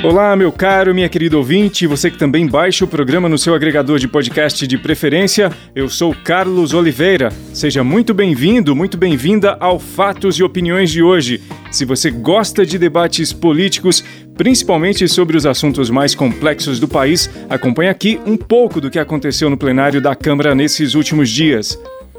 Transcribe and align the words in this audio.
Olá, 0.00 0.36
meu 0.36 0.52
caro, 0.52 0.94
minha 0.94 1.08
querida 1.08 1.36
ouvinte, 1.36 1.84
você 1.84 2.08
que 2.08 2.16
também 2.16 2.46
baixa 2.46 2.84
o 2.84 2.88
programa 2.88 3.28
no 3.28 3.36
seu 3.36 3.52
agregador 3.52 3.98
de 3.98 4.06
podcast 4.06 4.64
de 4.64 4.78
preferência, 4.78 5.50
eu 5.74 5.88
sou 5.88 6.14
Carlos 6.14 6.72
Oliveira. 6.72 7.30
Seja 7.52 7.82
muito 7.82 8.14
bem-vindo, 8.14 8.76
muito 8.76 8.96
bem-vinda 8.96 9.56
ao 9.58 9.80
Fatos 9.80 10.36
e 10.36 10.44
Opiniões 10.44 10.92
de 10.92 11.02
hoje. 11.02 11.42
Se 11.72 11.84
você 11.84 12.12
gosta 12.12 12.64
de 12.64 12.78
debates 12.78 13.32
políticos, 13.32 14.04
principalmente 14.36 15.08
sobre 15.08 15.36
os 15.36 15.44
assuntos 15.44 15.90
mais 15.90 16.14
complexos 16.14 16.78
do 16.78 16.86
país, 16.86 17.28
acompanhe 17.50 17.90
aqui 17.90 18.20
um 18.24 18.36
pouco 18.36 18.80
do 18.80 18.90
que 18.90 19.00
aconteceu 19.00 19.50
no 19.50 19.56
plenário 19.56 20.00
da 20.00 20.14
Câmara 20.14 20.54
nesses 20.54 20.94
últimos 20.94 21.28
dias 21.28 21.76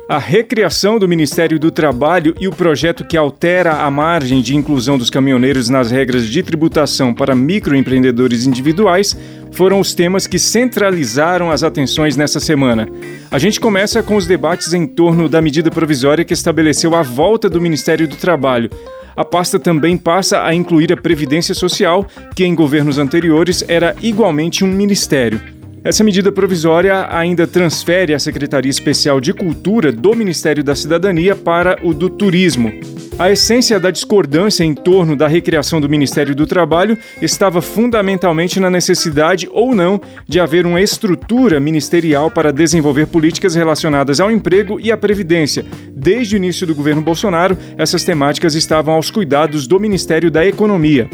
a 0.09 0.17
recriação 0.17 0.97
do 0.97 1.07
Ministério 1.07 1.59
do 1.59 1.69
Trabalho 1.69 2.33
e 2.39 2.47
o 2.47 2.51
projeto 2.51 3.05
que 3.05 3.15
altera 3.15 3.83
a 3.83 3.91
margem 3.91 4.41
de 4.41 4.55
inclusão 4.55 4.97
dos 4.97 5.11
caminhoneiros 5.11 5.69
nas 5.69 5.91
regras 5.91 6.25
de 6.25 6.41
tributação 6.41 7.13
para 7.13 7.35
microempreendedores 7.35 8.47
individuais 8.47 9.15
foram 9.51 9.79
os 9.79 9.93
temas 9.93 10.25
que 10.25 10.39
centralizaram 10.39 11.51
as 11.51 11.61
atenções 11.61 12.17
nessa 12.17 12.39
semana. 12.39 12.89
A 13.29 13.37
gente 13.37 13.59
começa 13.59 14.01
com 14.01 14.15
os 14.15 14.25
debates 14.25 14.73
em 14.73 14.87
torno 14.87 15.29
da 15.29 15.43
medida 15.43 15.69
provisória 15.69 16.25
que 16.25 16.33
estabeleceu 16.33 16.95
a 16.95 17.03
volta 17.03 17.47
do 17.47 17.61
Ministério 17.61 18.07
do 18.07 18.15
Trabalho. 18.15 18.71
A 19.15 19.23
pasta 19.23 19.59
também 19.59 19.95
passa 19.95 20.43
a 20.43 20.55
incluir 20.55 20.91
a 20.91 20.97
Previdência 20.97 21.53
Social, 21.53 22.07
que 22.35 22.43
em 22.43 22.55
governos 22.55 22.97
anteriores 22.97 23.63
era 23.67 23.95
igualmente 24.01 24.63
um 24.63 24.71
ministério. 24.71 25.58
Essa 25.81 26.03
medida 26.03 26.31
provisória 26.31 27.07
ainda 27.09 27.47
transfere 27.47 28.13
a 28.13 28.19
Secretaria 28.19 28.69
Especial 28.69 29.21
de 29.21 29.33
Cultura 29.33 29.91
do 29.91 30.13
Ministério 30.13 30.63
da 30.63 30.75
Cidadania 30.75 31.35
para 31.35 31.79
o 31.81 31.93
do 31.93 32.09
Turismo. 32.09 32.71
A 33.17 33.31
essência 33.31 33.79
da 33.79 33.89
discordância 33.89 34.63
em 34.63 34.73
torno 34.73 35.15
da 35.15 35.27
recriação 35.27 35.79
do 35.79 35.89
Ministério 35.89 36.35
do 36.35 36.45
Trabalho 36.45 36.97
estava 37.21 37.61
fundamentalmente 37.61 38.59
na 38.59 38.69
necessidade 38.69 39.47
ou 39.51 39.73
não 39.73 40.01
de 40.27 40.39
haver 40.39 40.65
uma 40.65 40.81
estrutura 40.81 41.59
ministerial 41.59 42.29
para 42.29 42.53
desenvolver 42.53 43.07
políticas 43.07 43.55
relacionadas 43.55 44.19
ao 44.19 44.31
emprego 44.31 44.79
e 44.79 44.91
à 44.91 44.97
previdência. 44.97 45.65
Desde 45.93 46.35
o 46.35 46.37
início 46.37 46.67
do 46.67 46.75
governo 46.75 47.01
Bolsonaro, 47.01 47.57
essas 47.77 48.03
temáticas 48.03 48.53
estavam 48.53 48.93
aos 48.93 49.11
cuidados 49.11 49.67
do 49.67 49.79
Ministério 49.79 50.29
da 50.29 50.45
Economia. 50.45 51.09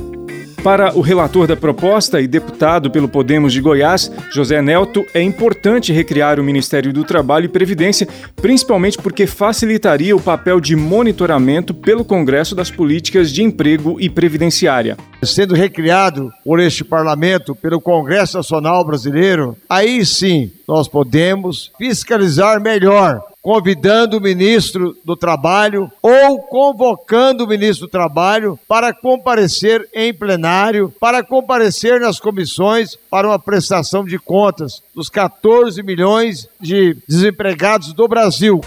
Para 0.66 0.98
o 0.98 1.02
relator 1.02 1.46
da 1.46 1.56
proposta 1.56 2.20
e 2.20 2.26
deputado 2.26 2.90
pelo 2.90 3.08
Podemos 3.08 3.54
de 3.54 3.62
Goiás, 3.62 4.12
José 4.32 4.64
Nelto, 4.64 5.06
é 5.14 5.22
importante 5.22 5.94
recriar 5.94 6.40
o 6.40 6.44
Ministério 6.44 6.92
do 6.92 7.04
Trabalho 7.04 7.46
e 7.46 7.50
Previdência, 7.50 8.08
principalmente 8.38 8.98
porque 8.98 9.28
facilitaria 9.28 10.16
o 10.16 10.20
papel 10.20 10.60
de 10.60 10.76
monitoramento 10.76 11.72
pelo 11.72 12.04
Congresso 12.04 12.56
das 12.56 12.72
políticas 12.72 13.32
de 13.32 13.44
emprego 13.44 13.98
e 14.02 14.10
previdenciária. 14.10 14.98
Sendo 15.22 15.54
recriado 15.54 16.32
por 16.44 16.60
este 16.60 16.84
parlamento, 16.84 17.54
pelo 17.54 17.80
Congresso 17.80 18.38
Nacional 18.38 18.84
Brasileiro, 18.84 19.56
aí 19.70 20.04
sim 20.04 20.52
nós 20.68 20.88
podemos 20.88 21.72
fiscalizar 21.78 22.60
melhor 22.60 23.22
convidando 23.46 24.18
o 24.18 24.22
ministro 24.22 24.98
do 25.06 25.16
Trabalho 25.16 25.88
ou 26.02 26.40
convocando 26.40 27.44
o 27.44 27.48
ministro 27.48 27.86
do 27.86 27.92
Trabalho 27.92 28.60
para 28.68 28.92
comparecer 28.92 29.88
em 29.94 30.12
plenário, 30.12 30.92
para 31.00 31.24
comparecer 31.24 32.02
nas 32.02 32.20
comissões 32.20 32.98
para 33.08 33.28
uma 33.28 33.38
prestação 33.38 34.04
de 34.04 34.18
contas 34.18 34.82
dos 34.96 35.10
14 35.10 35.84
milhões 35.84 36.50
de 36.60 36.98
desempregados 37.08 37.94
do 37.94 38.08
Brasil. 38.08 38.62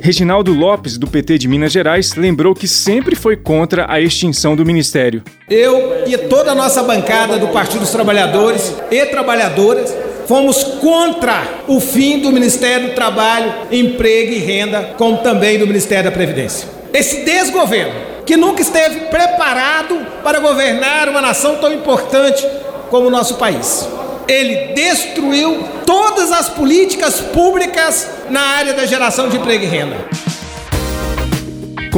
Reginaldo 0.00 0.52
Lopes, 0.52 0.98
do 0.98 1.06
PT 1.06 1.38
de 1.38 1.46
Minas 1.46 1.70
Gerais, 1.70 2.14
lembrou 2.16 2.56
que 2.56 2.66
sempre 2.66 3.14
foi 3.14 3.36
contra 3.36 3.86
a 3.88 4.00
extinção 4.00 4.56
do 4.56 4.66
ministério. 4.66 5.22
Eu 5.48 6.08
e 6.08 6.18
toda 6.18 6.50
a 6.50 6.54
nossa 6.56 6.82
bancada 6.82 7.38
do 7.38 7.46
Partido 7.48 7.80
dos 7.80 7.90
Trabalhadores 7.90 8.74
e 8.90 9.06
Trabalhadoras 9.06 10.07
fomos 10.28 10.62
contra 10.62 11.42
o 11.66 11.80
fim 11.80 12.18
do 12.18 12.30
Ministério 12.30 12.88
do 12.88 12.94
Trabalho, 12.94 13.52
Emprego 13.72 14.34
e 14.34 14.38
Renda, 14.38 14.94
como 14.98 15.18
também 15.18 15.58
do 15.58 15.66
Ministério 15.66 16.04
da 16.04 16.10
Previdência. 16.10 16.68
Esse 16.92 17.24
desgoverno, 17.24 17.94
que 18.26 18.36
nunca 18.36 18.60
esteve 18.60 19.06
preparado 19.06 20.06
para 20.22 20.38
governar 20.38 21.08
uma 21.08 21.22
nação 21.22 21.56
tão 21.56 21.72
importante 21.72 22.46
como 22.90 23.06
o 23.06 23.10
nosso 23.10 23.36
país. 23.36 23.88
Ele 24.28 24.74
destruiu 24.74 25.64
todas 25.86 26.30
as 26.30 26.50
políticas 26.50 27.22
públicas 27.22 28.06
na 28.28 28.42
área 28.42 28.74
da 28.74 28.84
geração 28.84 29.30
de 29.30 29.38
emprego 29.38 29.64
e 29.64 29.66
renda. 29.66 29.96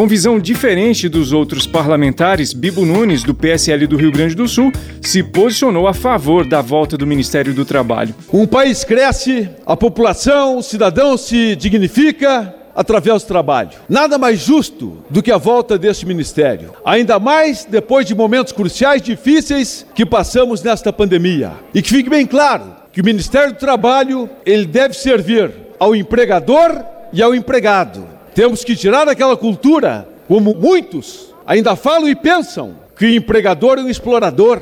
Com 0.01 0.07
visão 0.07 0.41
diferente 0.41 1.11
dos 1.11 1.31
outros 1.31 1.67
parlamentares, 1.67 2.55
Bibo 2.55 2.87
Nunes, 2.87 3.23
do 3.23 3.35
PSL 3.35 3.87
do 3.87 3.99
Rio 3.99 4.11
Grande 4.11 4.35
do 4.35 4.49
Sul, 4.49 4.73
se 5.03 5.23
posicionou 5.23 5.87
a 5.87 5.93
favor 5.93 6.47
da 6.47 6.63
volta 6.63 6.97
do 6.97 7.07
Ministério 7.07 7.53
do 7.53 7.67
Trabalho. 7.67 8.15
Um 8.33 8.47
país 8.47 8.83
cresce, 8.83 9.51
a 9.67 9.77
população, 9.77 10.57
o 10.57 10.63
cidadão 10.63 11.19
se 11.19 11.55
dignifica, 11.55 12.55
através 12.75 13.25
do 13.25 13.27
trabalho. 13.27 13.73
Nada 13.91 14.17
mais 14.17 14.41
justo 14.41 15.05
do 15.11 15.23
que 15.23 15.31
a 15.31 15.37
volta 15.37 15.77
deste 15.77 16.07
ministério, 16.07 16.73
ainda 16.83 17.19
mais 17.19 17.67
depois 17.67 18.07
de 18.07 18.15
momentos 18.15 18.55
cruciais 18.55 19.03
difíceis 19.03 19.85
que 19.95 20.07
passamos 20.07 20.63
nesta 20.63 20.91
pandemia. 20.91 21.53
E 21.75 21.83
que 21.83 21.91
fique 21.91 22.09
bem 22.09 22.27
claro 22.27 22.75
que 22.91 23.03
o 23.03 23.05
Ministério 23.05 23.53
do 23.53 23.59
Trabalho, 23.59 24.31
ele 24.47 24.65
deve 24.65 24.95
servir 24.95 25.53
ao 25.79 25.95
empregador 25.95 26.83
e 27.13 27.23
ao 27.23 27.35
empregado 27.35 28.19
temos 28.35 28.65
que 28.65 28.77
tirar 28.77 29.09
aquela 29.09 29.37
cultura, 29.37 30.09
como 30.29 30.55
muitos 30.55 31.35
ainda 31.47 31.75
falam 31.75 32.09
e 32.09 32.15
pensam, 32.15 32.77
que 32.97 33.05
o 33.05 33.15
empregador 33.15 33.79
é 33.79 33.83
um 33.83 33.89
explorador. 33.89 34.61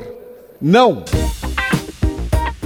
Não. 0.60 1.04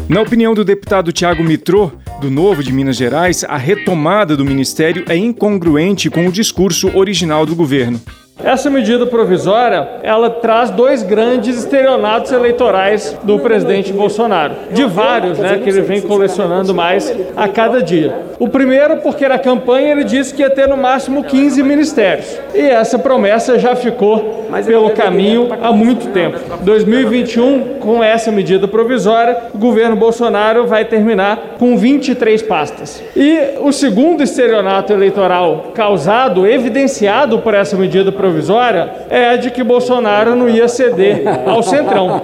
Na 0.08 0.20
opinião 0.20 0.54
do 0.54 0.64
deputado 0.64 1.12
Tiago 1.12 1.42
Mitrô, 1.42 1.90
do 2.20 2.30
Novo 2.30 2.62
de 2.62 2.72
Minas 2.72 2.96
Gerais, 2.96 3.42
a 3.42 3.56
retomada 3.56 4.36
do 4.36 4.44
ministério 4.44 5.04
é 5.08 5.16
incongruente 5.16 6.08
com 6.08 6.28
o 6.28 6.32
discurso 6.32 6.96
original 6.96 7.44
do 7.44 7.56
governo. 7.56 8.00
Essa 8.44 8.68
medida 8.68 9.06
provisória, 9.06 9.88
ela 10.02 10.28
traz 10.28 10.70
dois 10.70 11.02
grandes 11.02 11.58
estelionatos 11.58 12.32
eleitorais 12.32 13.16
do 13.22 13.38
presidente 13.38 13.92
Bolsonaro, 13.92 14.54
de 14.72 14.84
vários, 14.84 15.38
né, 15.38 15.60
que 15.62 15.68
ele 15.68 15.82
vem 15.82 16.00
colecionando 16.00 16.74
mais 16.74 17.14
a 17.36 17.48
cada 17.48 17.82
dia. 17.82 18.32
O 18.38 18.48
primeiro, 18.48 18.96
porque 18.96 19.28
na 19.28 19.38
campanha 19.38 19.92
ele 19.92 20.04
disse 20.04 20.34
que 20.34 20.42
ia 20.42 20.50
ter 20.50 20.66
no 20.66 20.76
máximo 20.76 21.22
15 21.22 21.62
ministérios. 21.62 22.38
E 22.52 22.60
essa 22.60 22.98
promessa 22.98 23.58
já 23.58 23.76
ficou 23.76 24.42
pelo 24.66 24.90
caminho 24.90 25.48
há 25.62 25.72
muito 25.72 26.08
tempo. 26.08 26.38
2021, 26.62 27.78
com 27.78 28.02
essa 28.02 28.32
medida 28.32 28.66
provisória, 28.66 29.36
o 29.54 29.58
governo 29.58 29.94
Bolsonaro 29.94 30.66
vai 30.66 30.84
terminar 30.84 31.54
com 31.58 31.76
23 31.76 32.42
pastas. 32.42 33.02
E 33.16 33.58
o 33.60 33.72
segundo 33.72 34.22
estelionato 34.22 34.92
eleitoral 34.92 35.70
causado, 35.74 36.46
evidenciado 36.46 37.38
por 37.38 37.54
essa 37.54 37.76
medida 37.76 38.10
provisória, 38.10 38.31
provisória 38.32 39.06
é 39.10 39.28
a 39.28 39.36
de 39.36 39.50
que 39.50 39.62
Bolsonaro 39.62 40.34
não 40.34 40.48
ia 40.48 40.66
ceder 40.66 41.22
ao 41.46 41.62
Centrão. 41.62 42.20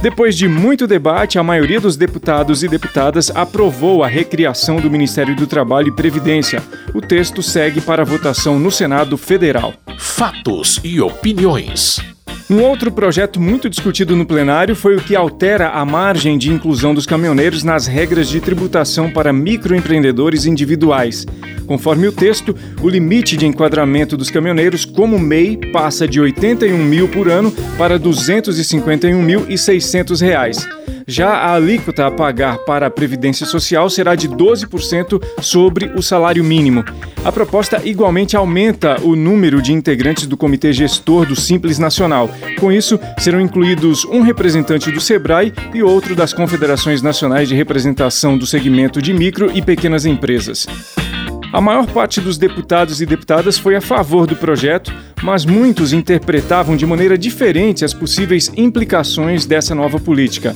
Depois 0.00 0.36
de 0.36 0.46
muito 0.46 0.86
debate, 0.86 1.38
a 1.38 1.42
maioria 1.42 1.80
dos 1.80 1.96
deputados 1.96 2.62
e 2.62 2.68
deputadas 2.68 3.30
aprovou 3.34 4.04
a 4.04 4.06
recriação 4.06 4.76
do 4.76 4.88
Ministério 4.88 5.34
do 5.34 5.46
Trabalho 5.46 5.88
e 5.88 5.96
Previdência. 5.96 6.62
O 6.94 7.00
texto 7.00 7.42
segue 7.42 7.80
para 7.80 8.04
votação 8.04 8.58
no 8.58 8.70
Senado 8.70 9.16
Federal. 9.16 9.74
Fatos 9.98 10.80
e 10.84 11.00
opiniões. 11.00 12.15
Um 12.48 12.62
outro 12.62 12.92
projeto 12.92 13.40
muito 13.40 13.68
discutido 13.68 14.14
no 14.14 14.24
plenário 14.24 14.76
foi 14.76 14.94
o 14.94 15.00
que 15.00 15.16
altera 15.16 15.70
a 15.70 15.84
margem 15.84 16.38
de 16.38 16.52
inclusão 16.52 16.94
dos 16.94 17.04
caminhoneiros 17.04 17.64
nas 17.64 17.88
regras 17.88 18.28
de 18.28 18.40
tributação 18.40 19.10
para 19.10 19.32
microempreendedores 19.32 20.46
individuais. 20.46 21.26
Conforme 21.66 22.06
o 22.06 22.12
texto, 22.12 22.54
o 22.80 22.88
limite 22.88 23.36
de 23.36 23.46
enquadramento 23.46 24.16
dos 24.16 24.30
caminhoneiros 24.30 24.84
como 24.84 25.18
MEI 25.18 25.56
passa 25.72 26.06
de 26.06 26.20
R$ 26.20 26.26
81 26.26 26.78
mil 26.78 27.08
por 27.08 27.28
ano 27.28 27.50
para 27.76 27.98
251.600 27.98 30.20
reais. 30.20 30.68
Já 31.08 31.34
a 31.34 31.54
alíquota 31.54 32.04
a 32.04 32.10
pagar 32.10 32.58
para 32.58 32.88
a 32.88 32.90
Previdência 32.90 33.46
Social 33.46 33.88
será 33.88 34.16
de 34.16 34.28
12% 34.28 35.22
sobre 35.40 35.86
o 35.94 36.02
salário 36.02 36.42
mínimo. 36.42 36.84
A 37.24 37.30
proposta 37.30 37.80
igualmente 37.84 38.36
aumenta 38.36 39.00
o 39.00 39.14
número 39.14 39.62
de 39.62 39.72
integrantes 39.72 40.26
do 40.26 40.36
Comitê 40.36 40.72
Gestor 40.72 41.24
do 41.24 41.36
Simples 41.36 41.78
Nacional. 41.78 42.28
Com 42.58 42.72
isso, 42.72 42.98
serão 43.18 43.40
incluídos 43.40 44.04
um 44.06 44.20
representante 44.20 44.90
do 44.90 45.00
SEBRAE 45.00 45.52
e 45.72 45.80
outro 45.80 46.16
das 46.16 46.32
Confederações 46.32 47.00
Nacionais 47.02 47.48
de 47.48 47.54
Representação 47.54 48.36
do 48.36 48.44
Segmento 48.44 49.00
de 49.00 49.14
Micro 49.14 49.56
e 49.56 49.62
Pequenas 49.62 50.06
Empresas. 50.06 50.66
A 51.52 51.60
maior 51.60 51.86
parte 51.86 52.20
dos 52.20 52.36
deputados 52.36 53.00
e 53.00 53.06
deputadas 53.06 53.56
foi 53.56 53.76
a 53.76 53.80
favor 53.80 54.26
do 54.26 54.34
projeto, 54.34 54.92
mas 55.22 55.44
muitos 55.44 55.92
interpretavam 55.92 56.76
de 56.76 56.84
maneira 56.84 57.16
diferente 57.16 57.84
as 57.84 57.94
possíveis 57.94 58.50
implicações 58.56 59.46
dessa 59.46 59.72
nova 59.72 60.00
política. 60.00 60.52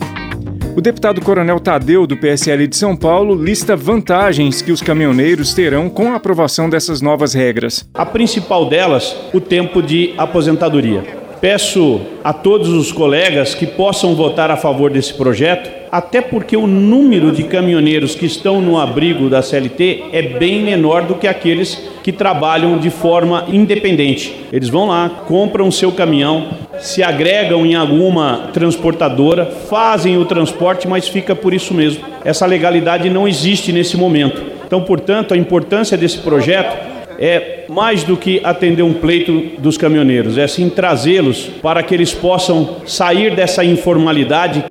O 0.77 0.81
deputado 0.81 1.21
Coronel 1.21 1.59
Tadeu, 1.59 2.07
do 2.07 2.17
PSL 2.17 2.67
de 2.69 2.77
São 2.77 2.95
Paulo, 2.95 3.35
lista 3.35 3.75
vantagens 3.77 4.63
que 4.63 4.71
os 4.71 4.81
caminhoneiros 4.81 5.53
terão 5.53 5.91
com 5.91 6.13
a 6.13 6.17
aprovação 6.17 6.71
dessas 6.71 7.01
novas 7.01 7.35
regras. 7.35 7.89
A 7.93 8.07
principal 8.07 8.67
delas, 8.69 9.17
o 9.35 9.41
tempo 9.41 9.83
de 9.83 10.15
aposentadoria. 10.17 11.03
Peço 11.41 12.01
a 12.23 12.33
todos 12.33 12.69
os 12.69 12.93
colegas 12.93 13.55
que 13.55 13.67
possam 13.67 14.15
votar 14.15 14.51
a 14.51 14.57
favor 14.57 14.91
desse 14.91 15.15
projeto, 15.15 15.71
até 15.91 16.21
porque 16.21 16.57
o 16.57 16.67
número 16.67 17.33
de 17.33 17.45
caminhoneiros 17.45 18.15
que 18.15 18.27
estão 18.27 18.61
no 18.61 18.79
abrigo 18.79 19.29
da 19.29 19.43
CLT 19.43 20.05
é 20.13 20.23
bem 20.23 20.63
menor 20.63 21.05
do 21.05 21.15
que 21.15 21.27
aqueles 21.27 21.90
que 22.03 22.13
trabalham 22.13 22.79
de 22.79 22.91
forma 22.91 23.47
independente. 23.49 24.35
Eles 24.53 24.69
vão 24.69 24.87
lá, 24.89 25.25
compram 25.27 25.69
o 25.69 25.73
seu 25.73 25.93
caminhão, 25.93 26.49
se 26.79 27.03
agregam 27.03 27.65
em 27.67 27.75
alguma 27.75 28.51
transportadora, 28.53 29.47
fazem 29.47 30.17
o 30.17 30.25
transporte, 30.25 30.89
mas 30.89 31.09
fica 31.09 31.35
por 31.35 31.53
isso 31.53 31.75
mesmo. 31.75 32.05
Essa 32.25 32.47
legalidade 32.47 33.11
não 33.11 33.29
existe 33.29 33.73
nesse 33.73 33.97
momento. 33.97 34.43
Então, 34.67 34.83
portanto, 34.83 35.35
a 35.35 35.37
importância 35.37 35.97
desse 35.97 36.19
projeto 36.19 36.91
é 37.19 37.65
mais 37.69 38.03
do 38.03 38.17
que 38.17 38.41
atender 38.43 38.83
um 38.83 38.95
pleito 38.95 39.53
dos 39.59 39.77
caminhoneiros, 39.77 40.39
é 40.39 40.49
sim 40.49 40.71
trazê-los 40.71 41.51
para 41.61 41.83
que 41.83 41.95
eles 41.95 42.15
possam 42.15 42.77
sair 42.87 43.37
dessa 43.37 43.63
informalidade. 43.63 44.65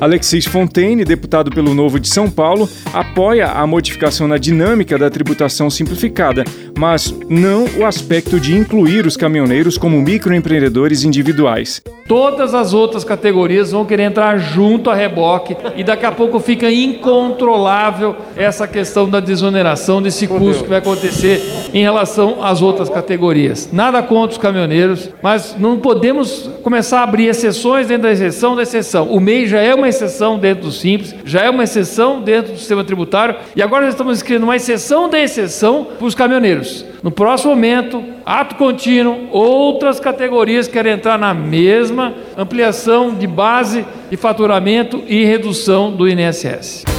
Alexis 0.00 0.44
Fontaine, 0.44 1.04
deputado 1.04 1.50
pelo 1.50 1.74
Novo 1.74 1.98
de 1.98 2.08
São 2.08 2.30
Paulo, 2.30 2.68
apoia 2.92 3.48
a 3.48 3.66
modificação 3.66 4.28
na 4.28 4.38
dinâmica 4.38 4.96
da 4.96 5.10
tributação 5.10 5.68
simplificada, 5.68 6.44
mas 6.78 7.12
não 7.28 7.64
o 7.76 7.84
aspecto 7.84 8.38
de 8.38 8.56
incluir 8.56 9.06
os 9.06 9.16
caminhoneiros 9.16 9.76
como 9.76 10.00
microempreendedores 10.00 11.02
individuais. 11.02 11.82
Todas 12.06 12.54
as 12.54 12.72
outras 12.72 13.04
categorias 13.04 13.72
vão 13.72 13.84
querer 13.84 14.04
entrar 14.04 14.38
junto 14.38 14.88
a 14.88 14.94
reboque 14.94 15.54
e 15.76 15.84
daqui 15.84 16.06
a 16.06 16.12
pouco 16.12 16.40
fica 16.40 16.70
incontrolável 16.70 18.16
essa 18.34 18.66
questão 18.66 19.10
da 19.10 19.20
desoneração 19.20 20.00
desse 20.00 20.26
custo 20.26 20.62
que 20.62 20.70
vai 20.70 20.78
acontecer 20.78 21.42
em 21.74 21.82
relação 21.82 22.42
às 22.42 22.62
outras 22.62 22.88
categorias. 22.88 23.68
Nada 23.70 24.02
contra 24.02 24.32
os 24.32 24.38
caminhoneiros, 24.38 25.10
mas 25.22 25.54
não 25.58 25.78
podemos 25.78 26.48
começar 26.62 27.00
a 27.00 27.02
abrir 27.02 27.26
exceções 27.26 27.88
dentro 27.88 28.04
da 28.04 28.12
exceção 28.12 28.56
da 28.56 28.62
exceção. 28.62 29.08
O 29.08 29.20
MEI 29.20 29.46
já 29.46 29.60
é 29.60 29.74
uma 29.74 29.87
exceção 29.88 30.38
dentro 30.38 30.64
do 30.64 30.72
Simples, 30.72 31.14
já 31.24 31.42
é 31.42 31.50
uma 31.50 31.64
exceção 31.64 32.20
dentro 32.20 32.52
do 32.52 32.58
sistema 32.58 32.84
tributário 32.84 33.36
e 33.56 33.62
agora 33.62 33.84
nós 33.84 33.94
estamos 33.94 34.22
criando 34.22 34.44
uma 34.44 34.56
exceção 34.56 35.08
da 35.08 35.18
exceção 35.18 35.86
para 35.98 36.06
os 36.06 36.14
caminhoneiros. 36.14 36.84
No 37.02 37.10
próximo 37.10 37.54
momento, 37.54 38.04
ato 38.26 38.56
contínuo, 38.56 39.28
outras 39.30 40.00
categorias 40.00 40.68
querem 40.68 40.92
entrar 40.92 41.18
na 41.18 41.32
mesma 41.32 42.14
ampliação 42.36 43.14
de 43.14 43.26
base 43.26 43.84
de 44.10 44.16
faturamento 44.16 45.02
e 45.06 45.24
redução 45.24 45.92
do 45.92 46.08
INSS. 46.08 46.97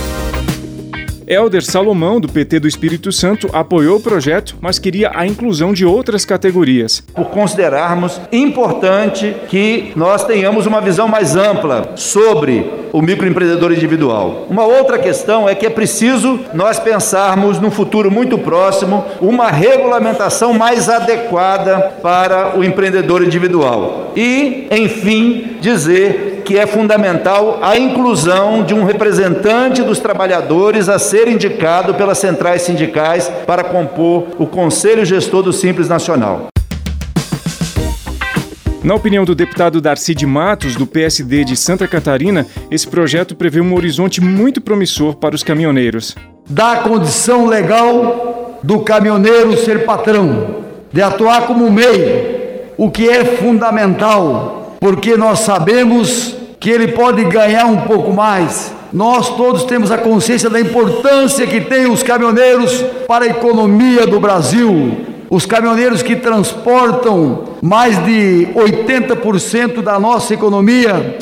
Helder 1.30 1.64
Salomão, 1.64 2.20
do 2.20 2.28
PT 2.28 2.60
do 2.60 2.68
Espírito 2.68 3.12
Santo, 3.12 3.48
apoiou 3.54 3.98
o 3.98 4.02
projeto, 4.02 4.58
mas 4.60 4.80
queria 4.80 5.12
a 5.14 5.28
inclusão 5.28 5.72
de 5.72 5.86
outras 5.86 6.26
categorias. 6.26 7.04
Por 7.14 7.26
considerarmos 7.26 8.20
importante 8.32 9.36
que 9.48 9.92
nós 9.96 10.24
tenhamos 10.24 10.66
uma 10.66 10.82
visão 10.82 11.08
mais 11.08 11.36
ampla 11.36 11.92
sobre 11.96 12.68
o 12.92 13.00
microempreendedor 13.00 13.72
individual. 13.72 14.48
Uma 14.50 14.66
outra 14.66 14.98
questão 14.98 15.48
é 15.48 15.54
que 15.54 15.68
é 15.68 15.70
preciso 15.70 16.40
nós 16.52 16.80
pensarmos 16.80 17.60
no 17.60 17.70
futuro 17.70 18.10
muito 18.10 18.36
próximo 18.40 19.06
uma 19.22 19.52
regulamentação 19.52 20.52
mais 20.52 20.90
adequada 20.90 21.94
para 22.02 22.58
o 22.58 22.64
empreendedor 22.64 23.24
individual. 23.24 24.14
E, 24.16 24.68
enfim, 24.72 25.58
dizer 25.62 26.39
que 26.44 26.58
é 26.58 26.66
fundamental 26.66 27.60
a 27.62 27.78
inclusão 27.78 28.64
de 28.64 28.74
um 28.74 28.84
representante 28.84 29.82
dos 29.82 30.00
trabalhadores 30.00 30.90
a 30.90 30.98
ser 30.98 31.28
indicado 31.28 31.94
pelas 31.94 32.18
centrais 32.18 32.62
sindicais 32.62 33.32
para 33.46 33.64
compor 33.64 34.28
o 34.38 34.46
Conselho 34.46 35.06
Gestor 35.06 35.44
do 35.44 35.54
Simples 35.54 35.88
Nacional. 35.88 36.48
Na 38.82 38.96
opinião 38.96 39.26
do 39.26 39.36
deputado 39.36 39.82
Darcy 39.82 40.16
de 40.16 40.26
Matos, 40.26 40.76
do 40.76 40.88
PSD 40.88 41.44
de 41.44 41.56
Santa 41.58 41.88
Catarina, 41.88 42.48
esse 42.72 42.88
projeto 42.88 43.36
prevê 43.36 43.60
um 43.60 43.76
horizonte 43.76 44.22
muito 44.22 44.62
promissor 44.62 45.16
para 45.18 45.36
os 45.36 45.44
caminhoneiros. 45.44 46.16
Dá 46.50 46.78
condição 46.78 47.46
legal 47.46 48.58
do 48.64 48.80
caminhoneiro 48.80 49.58
ser 49.58 49.86
patrão, 49.86 50.64
de 50.92 51.02
atuar 51.02 51.46
como 51.46 51.70
MEI, 51.70 52.72
o 52.78 52.90
que 52.90 53.10
é 53.10 53.26
fundamental, 53.26 54.69
porque 54.80 55.18
nós 55.18 55.40
sabemos 55.40 56.36
que 56.60 56.70
ele 56.70 56.90
pode 56.90 57.24
ganhar 57.26 57.66
um 57.66 57.82
pouco 57.82 58.14
mais. 58.14 58.74
Nós 58.92 59.36
todos 59.36 59.64
temos 59.66 59.92
a 59.92 59.98
consciência 59.98 60.50
da 60.50 60.60
importância 60.60 61.46
que 61.46 61.62
tem 61.62 61.90
os 61.90 62.02
caminhoneiros 62.02 62.84
para 63.08 63.26
a 63.26 63.28
economia 63.28 64.08
do 64.08 64.20
Brasil. 64.20 65.06
Os 65.30 65.46
caminhoneiros 65.46 66.02
que 66.02 66.16
transportam 66.16 67.44
mais 67.62 68.04
de 68.04 68.48
80% 68.56 69.82
da 69.82 70.00
nossa 70.00 70.34
economia. 70.34 71.18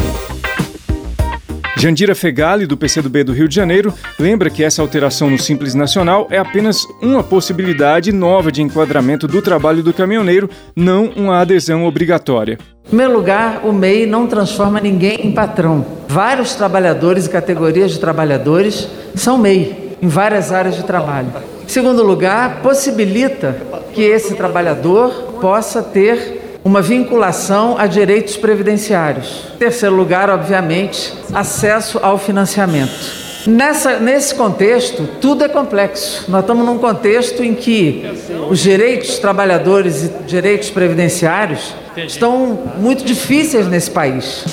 Jandira 1.80 2.16
Fegali, 2.16 2.66
do 2.66 2.76
PCdoB 2.76 3.24
do 3.24 3.34
Rio 3.34 3.48
de 3.48 3.54
Janeiro, 3.54 3.94
lembra 4.20 4.50
que 4.50 4.64
essa 4.64 4.82
alteração 4.82 5.30
no 5.30 5.38
Simples 5.38 5.76
Nacional 5.76 6.28
é 6.32 6.40
apenas 6.40 6.84
uma 7.00 7.22
possibilidade 7.24 8.12
nova 8.12 8.52
de 8.52 8.64
enquadramento 8.64 9.28
do 9.28 9.44
trabalho 9.44 9.84
do 9.84 9.94
caminhoneiro, 9.94 10.50
não 10.76 11.06
uma 11.16 11.40
adesão 11.40 11.86
obrigatória. 11.86 12.58
Em 12.86 12.88
primeiro 12.88 13.14
lugar, 13.14 13.62
o 13.64 13.72
MEI 13.72 14.08
não 14.08 14.26
transforma 14.26 14.82
ninguém 14.82 15.28
em 15.28 15.32
patrão. 15.32 15.86
Vários 16.08 16.56
trabalhadores 16.56 17.28
e 17.28 17.30
categorias 17.30 17.92
de 17.92 18.00
trabalhadores 18.00 18.90
são 19.14 19.38
MEI 19.38 19.98
em 20.02 20.08
várias 20.08 20.52
áreas 20.52 20.76
de 20.76 20.84
trabalho. 20.84 21.32
Em 21.64 21.70
segundo 21.70 22.02
lugar, 22.02 22.62
possibilita 22.64 23.56
que 23.94 24.02
esse 24.02 24.34
trabalhador 24.34 25.38
possa 25.40 25.84
ter 25.84 26.37
uma 26.68 26.82
vinculação 26.82 27.78
a 27.78 27.88
direitos 27.88 28.36
previdenciários. 28.36 29.44
Em 29.56 29.58
terceiro 29.58 29.96
lugar, 29.96 30.30
obviamente, 30.30 31.14
acesso 31.34 31.98
ao 32.02 32.18
financiamento. 32.18 33.28
Nessa, 33.48 33.98
nesse 34.00 34.36
contexto, 34.36 35.08
tudo 35.22 35.46
é 35.46 35.48
complexo. 35.48 36.30
Nós 36.30 36.42
estamos 36.42 36.66
num 36.66 36.78
contexto 36.78 37.42
em 37.42 37.56
que 37.56 38.04
os 38.50 38.60
direitos 38.60 39.18
trabalhadores 39.18 40.04
e 40.04 40.10
direitos 40.26 40.70
previdenciários 40.70 41.74
estão 41.96 42.60
muito 42.78 43.06
difíceis 43.06 43.66
nesse 43.68 43.90
país. 43.90 44.44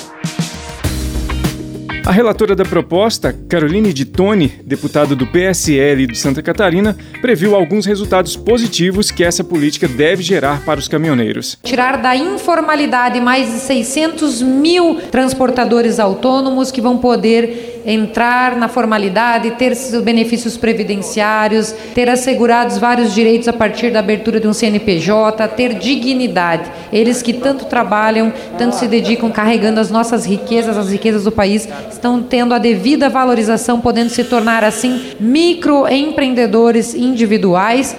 A 2.05 2.11
relatora 2.11 2.55
da 2.55 2.63
proposta, 2.63 3.33
Caroline 3.49 3.91
de 3.91 4.05
Tone, 4.05 4.53
deputada 4.63 5.15
do 5.15 5.25
PSL 5.25 6.05
de 6.05 6.15
Santa 6.15 6.39
Catarina, 6.43 6.95
previu 7.19 7.55
alguns 7.55 7.87
resultados 7.87 8.37
positivos 8.37 9.09
que 9.09 9.23
essa 9.23 9.43
política 9.43 9.87
deve 9.87 10.21
gerar 10.21 10.63
para 10.63 10.79
os 10.79 10.87
caminhoneiros. 10.87 11.57
Tirar 11.63 11.99
da 11.99 12.15
informalidade 12.15 13.19
mais 13.19 13.51
de 13.51 13.59
600 13.59 14.39
mil 14.43 15.01
transportadores 15.09 15.99
autônomos 15.99 16.69
que 16.69 16.79
vão 16.79 16.99
poder 16.99 17.74
entrar 17.85 18.55
na 18.55 18.67
formalidade, 18.67 19.51
ter 19.51 19.75
seus 19.75 20.03
benefícios 20.03 20.57
previdenciários, 20.57 21.73
ter 21.93 22.09
assegurados 22.09 22.77
vários 22.77 23.13
direitos 23.13 23.47
a 23.47 23.53
partir 23.53 23.91
da 23.91 23.99
abertura 23.99 24.39
de 24.39 24.47
um 24.47 24.53
CNPJ, 24.53 25.47
ter 25.49 25.75
dignidade. 25.75 26.71
Eles 26.91 27.21
que 27.21 27.33
tanto 27.33 27.65
trabalham, 27.65 28.33
tanto 28.57 28.75
se 28.75 28.87
dedicam 28.87 29.31
carregando 29.31 29.79
as 29.79 29.91
nossas 29.91 30.25
riquezas, 30.25 30.77
as 30.77 30.89
riquezas 30.89 31.23
do 31.23 31.31
país, 31.31 31.67
estão 31.91 32.21
tendo 32.21 32.53
a 32.53 32.57
devida 32.57 33.09
valorização, 33.09 33.79
podendo 33.79 34.09
se 34.09 34.23
tornar 34.23 34.63
assim 34.63 35.15
microempreendedores 35.19 36.93
individuais. 36.93 37.95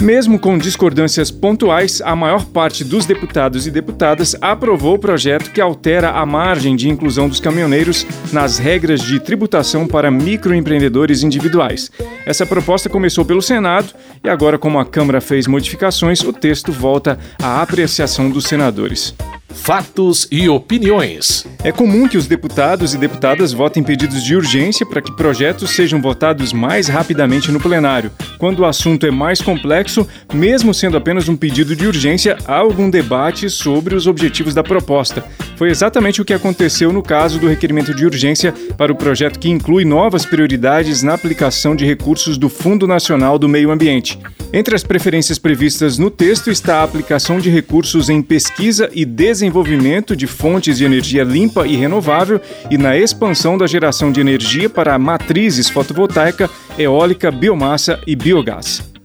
Mesmo 0.00 0.38
com 0.38 0.58
discordâncias 0.58 1.30
pontuais, 1.30 2.02
a 2.02 2.14
maior 2.14 2.44
parte 2.44 2.84
dos 2.84 3.06
deputados 3.06 3.66
e 3.66 3.70
deputadas 3.70 4.36
aprovou 4.42 4.94
o 4.94 4.98
projeto 4.98 5.50
que 5.50 5.60
altera 5.60 6.10
a 6.10 6.26
margem 6.26 6.76
de 6.76 6.88
inclusão 6.88 7.28
dos 7.28 7.40
caminhoneiros 7.40 8.06
nas 8.30 8.58
regras 8.58 9.00
de 9.00 9.18
tributação 9.18 9.86
para 9.86 10.10
microempreendedores 10.10 11.22
individuais. 11.22 11.90
Essa 12.26 12.44
proposta 12.44 12.90
começou 12.90 13.24
pelo 13.24 13.40
Senado 13.40 13.94
e 14.22 14.28
agora, 14.28 14.58
como 14.58 14.78
a 14.78 14.84
Câmara 14.84 15.20
fez 15.20 15.46
modificações, 15.46 16.22
o 16.22 16.32
texto 16.32 16.70
volta 16.70 17.18
à 17.42 17.62
apreciação 17.62 18.28
dos 18.28 18.44
senadores. 18.44 19.14
Fatos 19.48 20.28
e 20.30 20.48
opiniões. 20.48 21.46
É 21.64 21.72
comum 21.72 22.06
que 22.06 22.16
os 22.16 22.26
deputados 22.26 22.94
e 22.94 22.98
deputadas 22.98 23.52
votem 23.52 23.82
pedidos 23.82 24.22
de 24.22 24.36
urgência 24.36 24.86
para 24.86 25.00
que 25.00 25.14
projetos 25.16 25.70
sejam 25.70 26.00
votados 26.00 26.52
mais 26.52 26.88
rapidamente 26.88 27.50
no 27.50 27.58
plenário. 27.58 28.12
Quando 28.38 28.60
o 28.60 28.64
assunto 28.64 29.06
é 29.06 29.10
mais 29.10 29.40
complexo, 29.40 30.06
mesmo 30.32 30.72
sendo 30.72 30.96
apenas 30.96 31.28
um 31.28 31.36
pedido 31.36 31.74
de 31.74 31.86
urgência, 31.86 32.36
há 32.46 32.56
algum 32.56 32.88
debate 32.90 33.48
sobre 33.50 33.94
os 33.94 34.06
objetivos 34.06 34.54
da 34.54 34.62
proposta. 34.62 35.24
Foi 35.56 35.70
exatamente 35.70 36.20
o 36.20 36.24
que 36.24 36.34
aconteceu 36.34 36.92
no 36.92 37.02
caso 37.02 37.38
do 37.38 37.48
requerimento 37.48 37.94
de 37.94 38.04
urgência 38.04 38.52
para 38.76 38.92
o 38.92 38.96
projeto 38.96 39.38
que 39.38 39.48
inclui 39.48 39.84
novas 39.84 40.26
prioridades 40.26 41.02
na 41.02 41.14
aplicação 41.14 41.74
de 41.74 41.84
recursos 41.84 42.36
do 42.36 42.48
Fundo 42.48 42.86
Nacional 42.86 43.38
do 43.38 43.48
Meio 43.48 43.70
Ambiente. 43.70 44.18
Entre 44.52 44.74
as 44.74 44.84
preferências 44.84 45.38
previstas 45.38 45.98
no 45.98 46.10
texto 46.10 46.50
está 46.50 46.80
a 46.80 46.84
aplicação 46.84 47.38
de 47.38 47.50
recursos 47.50 48.08
em 48.08 48.22
pesquisa 48.22 48.88
e 48.92 49.04
desenvolvimento 49.04 50.16
de 50.16 50.26
fontes 50.26 50.78
de 50.78 50.84
energia 50.84 51.24
limpa 51.24 51.66
e 51.66 51.76
renovável 51.76 52.40
e 52.70 52.78
na 52.78 52.96
expansão 52.96 53.58
da 53.58 53.66
geração 53.66 54.12
de 54.12 54.20
energia 54.20 54.70
para 54.70 54.98
matrizes 54.98 55.68
fotovoltaica, 55.68 56.48
eólica, 56.78 57.30
biomassa 57.30 58.00
e 58.06 58.14
biogás. 58.14 58.95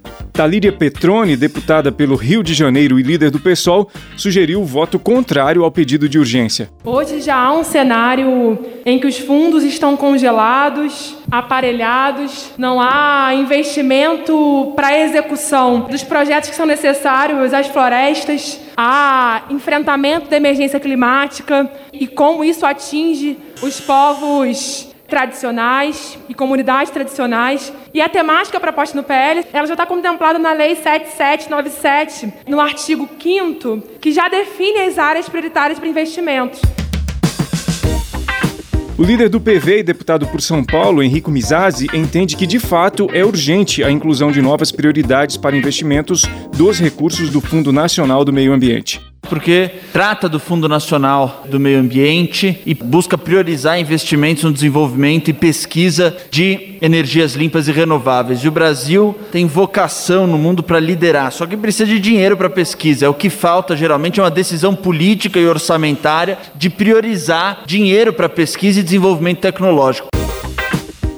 Talíria 0.41 0.71
Petroni, 0.71 1.37
deputada 1.37 1.91
pelo 1.91 2.15
Rio 2.15 2.41
de 2.41 2.55
Janeiro 2.55 2.99
e 2.99 3.03
líder 3.03 3.29
do 3.29 3.39
PSOL, 3.39 3.87
sugeriu 4.17 4.59
o 4.59 4.65
voto 4.65 4.97
contrário 4.97 5.63
ao 5.63 5.71
pedido 5.71 6.09
de 6.09 6.17
urgência. 6.17 6.67
Hoje 6.83 7.21
já 7.21 7.35
há 7.35 7.53
um 7.53 7.63
cenário 7.63 8.57
em 8.83 8.97
que 8.97 9.05
os 9.05 9.19
fundos 9.19 9.63
estão 9.63 9.95
congelados, 9.95 11.15
aparelhados, 11.29 12.49
não 12.57 12.81
há 12.81 13.35
investimento 13.35 14.73
para 14.75 14.87
a 14.87 14.99
execução 14.99 15.81
dos 15.81 16.01
projetos 16.01 16.49
que 16.49 16.55
são 16.55 16.65
necessários 16.65 17.53
às 17.53 17.67
florestas, 17.67 18.59
há 18.75 19.43
enfrentamento 19.51 20.27
da 20.27 20.37
emergência 20.37 20.79
climática 20.79 21.69
e 21.93 22.07
como 22.07 22.43
isso 22.43 22.65
atinge 22.65 23.37
os 23.61 23.79
povos 23.79 24.90
tradicionais 25.11 26.17
e 26.29 26.33
comunidades 26.33 26.89
tradicionais. 26.89 27.71
E 27.93 28.01
a 28.01 28.07
temática 28.07 28.59
proposta 28.59 28.95
no 28.95 29.03
PL, 29.03 29.45
ela 29.51 29.67
já 29.67 29.73
está 29.73 29.85
contemplada 29.85 30.39
na 30.39 30.53
Lei 30.53 30.73
7797, 30.75 32.33
no 32.47 32.61
artigo 32.61 33.07
5 33.21 33.83
que 33.99 34.11
já 34.11 34.29
define 34.29 34.79
as 34.79 34.97
áreas 34.97 35.27
prioritárias 35.27 35.77
para 35.77 35.89
investimentos. 35.89 36.61
O 38.97 39.03
líder 39.03 39.29
do 39.29 39.41
PV 39.41 39.79
e 39.79 39.83
deputado 39.83 40.27
por 40.27 40.41
São 40.41 40.63
Paulo, 40.63 41.03
Henrico 41.03 41.31
Mizazzi, 41.31 41.87
entende 41.93 42.37
que 42.37 42.47
de 42.47 42.59
fato 42.59 43.09
é 43.13 43.25
urgente 43.25 43.83
a 43.83 43.91
inclusão 43.91 44.31
de 44.31 44.41
novas 44.41 44.71
prioridades 44.71 45.37
para 45.37 45.57
investimentos 45.57 46.21
dos 46.55 46.79
recursos 46.79 47.29
do 47.29 47.41
Fundo 47.41 47.73
Nacional 47.73 48.23
do 48.23 48.31
Meio 48.31 48.53
Ambiente 48.53 49.10
porque 49.31 49.71
trata 49.93 50.27
do 50.27 50.41
Fundo 50.41 50.67
Nacional 50.67 51.45
do 51.49 51.57
Meio 51.57 51.79
Ambiente 51.79 52.59
e 52.65 52.73
busca 52.73 53.17
priorizar 53.17 53.79
investimentos 53.79 54.43
no 54.43 54.51
desenvolvimento 54.51 55.29
e 55.29 55.33
pesquisa 55.33 56.13
de 56.29 56.75
energias 56.81 57.33
limpas 57.33 57.69
e 57.69 57.71
renováveis. 57.71 58.41
E 58.41 58.49
o 58.49 58.51
Brasil 58.51 59.17
tem 59.31 59.47
vocação 59.47 60.27
no 60.27 60.37
mundo 60.37 60.61
para 60.61 60.81
liderar, 60.81 61.31
só 61.31 61.45
que 61.45 61.55
precisa 61.55 61.85
de 61.85 61.97
dinheiro 61.97 62.35
para 62.35 62.49
pesquisa. 62.49 63.05
É 63.05 63.09
o 63.09 63.13
que 63.13 63.29
falta 63.29 63.73
geralmente 63.73 64.19
é 64.19 64.23
uma 64.23 64.29
decisão 64.29 64.75
política 64.75 65.39
e 65.39 65.47
orçamentária 65.47 66.37
de 66.53 66.69
priorizar 66.69 67.63
dinheiro 67.65 68.11
para 68.11 68.27
pesquisa 68.27 68.81
e 68.81 68.83
desenvolvimento 68.83 69.39
tecnológico. 69.39 70.09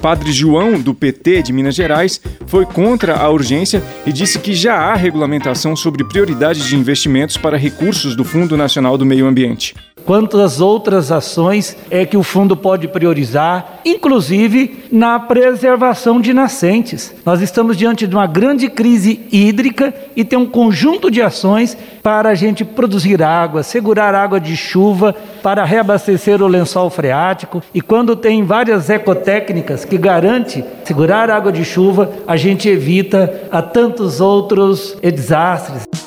Padre 0.04 0.34
João, 0.34 0.82
do 0.82 0.94
PT 0.94 1.44
de 1.44 1.54
Minas 1.54 1.76
Gerais, 1.76 2.20
foi 2.46 2.66
contra 2.66 3.16
a 3.16 3.30
urgência 3.30 3.82
e 4.06 4.12
disse 4.12 4.38
que 4.38 4.54
já 4.54 4.76
há 4.76 4.96
regulamentação 4.96 5.78
sobre 5.78 6.04
prioridades 6.04 6.66
de 6.66 6.76
investimentos 6.76 7.38
para 7.38 7.56
recursos 7.56 8.14
do 8.14 8.26
Fundo 8.26 8.58
Nacional 8.58 8.98
do 8.98 9.06
Meio 9.06 9.26
Ambiente 9.26 9.74
quantas 10.06 10.62
outras 10.62 11.12
ações 11.12 11.76
é 11.90 12.06
que 12.06 12.18
o 12.18 12.24
fundo 12.24 12.56
pode 12.56 12.88
priorizar, 12.88 13.80
inclusive 13.86 14.86
na 14.92 15.20
preservação 15.20 16.20
de 16.20 16.34
nascentes. 16.34 17.14
Nós 17.26 17.42
estamos 17.42 17.78
diante 17.78 18.06
de 18.06 18.16
uma 18.16 18.28
grande 18.28 18.70
crise 18.70 19.26
hídrica 19.32 19.94
e 20.16 20.24
tem 20.24 20.38
um 20.38 20.46
conjunto 20.46 21.10
de 21.10 21.22
ações 21.22 21.78
para 22.02 22.30
a 22.30 22.36
gente 22.36 22.66
produzir 22.66 23.24
água, 23.24 23.64
segurar 23.64 24.14
água 24.14 24.40
de 24.40 24.56
chuva, 24.58 25.16
para 25.42 25.64
reabastecer 25.64 26.42
o 26.42 26.48
lençol 26.48 26.90
freático. 26.90 27.62
E 27.74 27.82
quando 27.82 28.16
tem 28.16 28.44
várias 28.44 28.90
ecotécnicas 28.90 29.86
que 29.86 29.98
garante 29.98 30.64
segurar 30.84 31.30
água 31.30 31.52
de 31.52 31.64
chuva, 31.64 32.12
a 32.28 32.36
gente 32.36 32.68
evita 32.68 33.48
a 33.52 33.62
tantos 33.62 34.20
outros 34.20 34.98
desastres. 35.02 36.03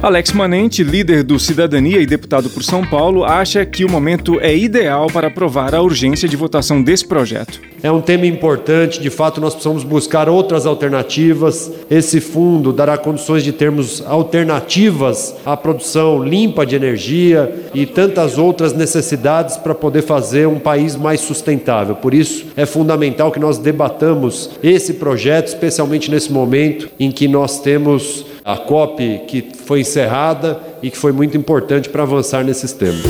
Alex 0.00 0.30
Manente, 0.30 0.84
líder 0.84 1.24
do 1.24 1.40
Cidadania 1.40 2.00
e 2.00 2.06
deputado 2.06 2.48
por 2.48 2.62
São 2.62 2.86
Paulo, 2.86 3.24
acha 3.24 3.66
que 3.66 3.84
o 3.84 3.90
momento 3.90 4.38
é 4.40 4.56
ideal 4.56 5.08
para 5.08 5.26
aprovar 5.26 5.74
a 5.74 5.82
urgência 5.82 6.28
de 6.28 6.36
votação 6.36 6.80
desse 6.80 7.04
projeto. 7.04 7.60
É 7.82 7.90
um 7.90 8.00
tema 8.00 8.24
importante, 8.24 9.00
de 9.00 9.10
fato, 9.10 9.40
nós 9.40 9.54
precisamos 9.54 9.82
buscar 9.82 10.28
outras 10.28 10.66
alternativas. 10.66 11.72
Esse 11.90 12.20
fundo 12.20 12.72
dará 12.72 12.96
condições 12.96 13.42
de 13.42 13.50
termos 13.50 14.00
alternativas 14.06 15.34
à 15.44 15.56
produção 15.56 16.22
limpa 16.22 16.64
de 16.64 16.76
energia 16.76 17.52
e 17.74 17.84
tantas 17.84 18.38
outras 18.38 18.72
necessidades 18.72 19.56
para 19.56 19.74
poder 19.74 20.02
fazer 20.02 20.46
um 20.46 20.60
país 20.60 20.94
mais 20.94 21.20
sustentável. 21.20 21.96
Por 21.96 22.14
isso, 22.14 22.46
é 22.56 22.64
fundamental 22.64 23.32
que 23.32 23.40
nós 23.40 23.58
debatamos 23.58 24.50
esse 24.62 24.94
projeto, 24.94 25.48
especialmente 25.48 26.08
nesse 26.08 26.32
momento 26.32 26.88
em 27.00 27.10
que 27.10 27.26
nós 27.26 27.60
temos 27.60 28.26
a 28.44 28.56
COP 28.56 29.22
que 29.26 29.48
foi 29.64 29.80
encerrada 29.80 30.60
e 30.82 30.90
que 30.90 30.96
foi 30.96 31.12
muito 31.12 31.36
importante 31.36 31.88
para 31.88 32.02
avançar 32.02 32.44
nesses 32.44 32.72
temas. 32.72 33.02